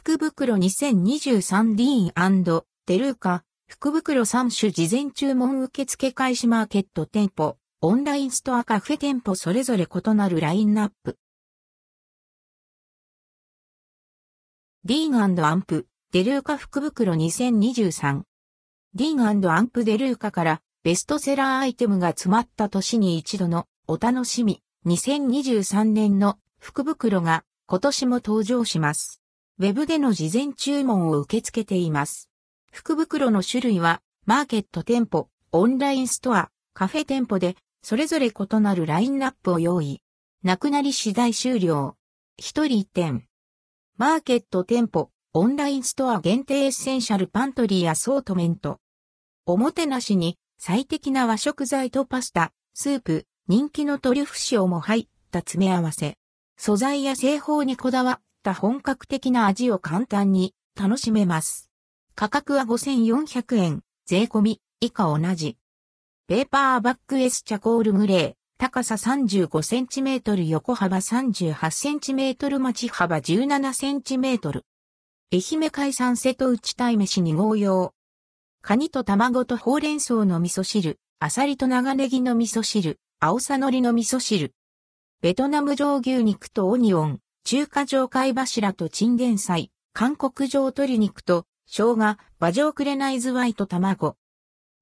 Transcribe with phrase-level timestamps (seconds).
[0.00, 11.18] 福袋 2023D デルーカ、福袋3種事前注文受付開始マーケット店舗、オンラインストアカフェ店舗それぞれ異なるラインナップ。
[14.84, 18.22] ディーンアンプ、デルーカ福袋2023。
[18.94, 29.20] ディーンアンプデルーカからベストセラーアイテムが詰まった年に一度のお楽しみ、2023年の福袋が今年も登場します。
[29.60, 32.30] ウェブでの事前注文を受け付けています。
[32.70, 40.00] 福袋の種類は、マーケット店舗、オンラインストア、カフェ店舗で、それぞれ異なるラインナップを用意。
[40.44, 41.96] なくなり次第終了。
[42.36, 43.26] 一人一点。
[43.96, 48.78] マーケット店舗、オンラインストア限定 essential pantry assortment。
[49.44, 56.16] おもてなしに最適な和食材とパスタ、スープ、人気のトリュフ塩も入った詰め合わせ。
[56.56, 61.70] 素材や製法にこだわた本格的な味を簡単に楽しめます。
[62.14, 65.56] 価格は5400円、税込み、以下同じ。
[66.26, 74.62] ペーパーバック S チャコールグレー、高さ 35cm 横幅 38cm 待ち幅 17cm。
[75.32, 77.94] 愛媛海産瀬戸内鯛飯2号用。
[78.62, 84.54] カニと卵とほうれん草の味噌汁、アサリと長ネギの味噌汁、青さのりの味噌汁。
[85.20, 94.18] ベトナム上牛肉とオニオン、中華上貝柱とチンゲン菜、韓国上鶏肉と生姜、馬上クレナイズワイト卵。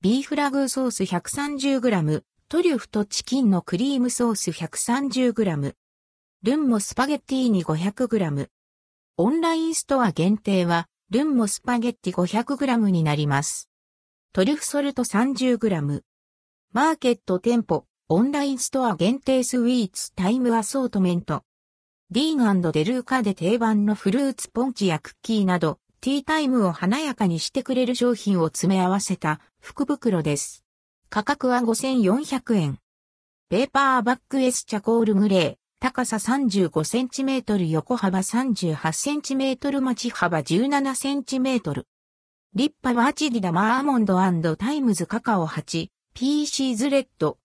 [0.00, 5.74] ビーフラグーソース 130g、トリュフとチキンのクリームソース 130g。
[6.42, 8.48] ルンモスパゲッティーニ 500g。
[9.16, 13.70] オンラインストア限定は、ルンモスパゲッティ 500g になります。
[14.32, 16.00] トリュフソルト 30g。
[16.72, 21.44] マーケット店舗、オンラインストア限定スイーツタイムアソートメント。
[22.12, 30.64] ディーンデルーカで定番のフルーツポンチやクッキーなど、ティータイムを華やかにしてくれる商品を詰め合わせた福袋です。
[31.10, 32.78] 価格は5400円。
[33.48, 35.56] ペーパーバッグ S チャコールグレー。
[35.80, 41.82] 高さ 35cm 横幅 38cm 待ち幅 17cm。
[42.54, 47.38] リッパワーチディダマーモンドタイムズカカオ8、PC ズレッド、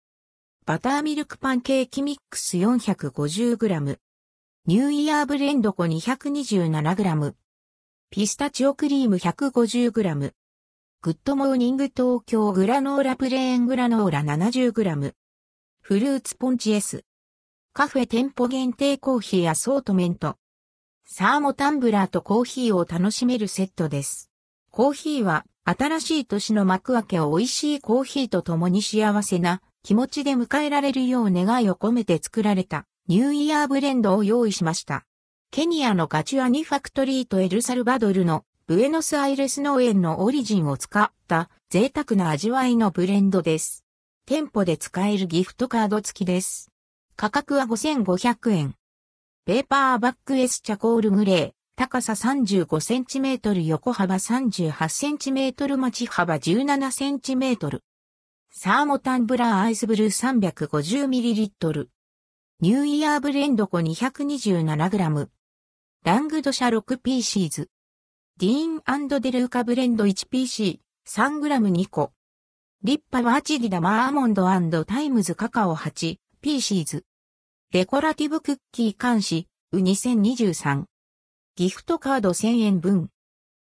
[0.67, 3.97] バターミルクパンケーキミックス 450g。
[4.67, 7.33] ニューイヤーブレンド粉 227g。
[8.11, 10.33] ピスタチオクリーム 150g。
[11.01, 15.13] グッドモーニング東京グラノーラプレーングラノーラ 70g。
[15.81, 17.03] フルーツポンチ S。
[17.73, 20.37] カフェ店舗限定コーヒーアソートメント。
[21.07, 24.29] サーモタンブラーとコーヒーを楽しめるセットです。
[24.69, 35.05] コーヒーは新しい年の幕開けを美味しいコーヒーと共に幸せな気持ちで迎えられるよう願いを込めて作られたニューイヤーブレンドを用意しました。
[35.51, 43.83] ケニアのガチュアニファクトリーとエルサルバドルのブエノスアイレス農園のオリジンを使った贅沢な味わいのブレンドです。
[44.25, 46.71] 店舗で使えるギフトカード付きです。
[47.17, 48.75] 価格は5500円。
[49.45, 51.51] ペーパーバック S チャコールグレー。
[51.75, 57.81] 高さ 35cm 横幅 38cm 待ち幅 17cm。
[58.51, 61.87] サーモタンブラーアイスブルー 350ml。
[62.63, 65.29] ニューイヤーブレンド粉 227g。
[66.05, 67.71] ラングドシャ 6p シーズ。
[68.37, 70.77] ディーンデルーカブレンド 1pc、
[71.09, 72.11] 3g2 個。
[72.83, 77.03] リッパワーチリダマーモンドタイムズカカオ 8p シーズ。
[77.71, 80.83] デコラティブクッキー監視、う2023。
[81.55, 83.09] ギフトカード1000円分。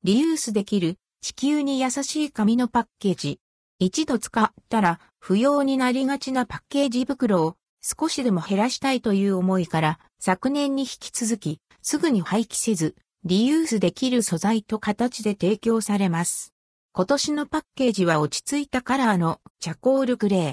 [0.03, 3.41] リユースできる地球に優しい紙のパッケージ。
[3.79, 7.57] 一度使ったら不要になりがちなパッケージ袋を
[7.87, 16.55] 少しでも減らしたいという思いから昨年に引き続きすぐに廃棄せずリユースできる素材と形で提供されます。
[16.95, 20.53] 今年のパッケージは落ち着いたカラーのチャコールグレー。